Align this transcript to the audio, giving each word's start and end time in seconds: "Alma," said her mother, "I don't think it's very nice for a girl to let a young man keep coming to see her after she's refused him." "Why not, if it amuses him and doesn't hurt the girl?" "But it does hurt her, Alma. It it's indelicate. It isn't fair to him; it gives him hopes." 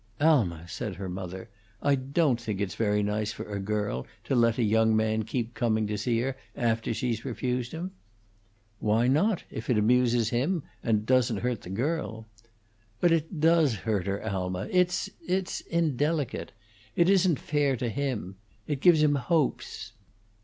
"Alma," 0.19 0.67
said 0.67 0.95
her 0.95 1.07
mother, 1.07 1.47
"I 1.79 1.93
don't 1.93 2.41
think 2.41 2.59
it's 2.59 2.73
very 2.73 3.03
nice 3.03 3.31
for 3.31 3.45
a 3.51 3.59
girl 3.59 4.07
to 4.23 4.33
let 4.33 4.57
a 4.57 4.63
young 4.63 4.95
man 4.97 5.21
keep 5.21 5.53
coming 5.53 5.85
to 5.85 5.95
see 5.95 6.19
her 6.21 6.35
after 6.55 6.91
she's 6.91 7.23
refused 7.23 7.71
him." 7.71 7.91
"Why 8.79 9.07
not, 9.07 9.43
if 9.51 9.69
it 9.69 9.77
amuses 9.77 10.29
him 10.31 10.63
and 10.81 11.05
doesn't 11.05 11.41
hurt 11.45 11.61
the 11.61 11.69
girl?" 11.69 12.25
"But 12.99 13.11
it 13.11 13.39
does 13.39 13.75
hurt 13.75 14.07
her, 14.07 14.27
Alma. 14.27 14.67
It 14.71 15.09
it's 15.27 15.61
indelicate. 15.69 16.51
It 16.95 17.07
isn't 17.07 17.37
fair 17.37 17.77
to 17.77 17.87
him; 17.87 18.37
it 18.65 18.79
gives 18.81 19.03
him 19.03 19.13
hopes." 19.13 19.93